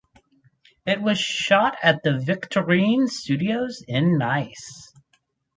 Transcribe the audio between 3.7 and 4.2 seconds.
in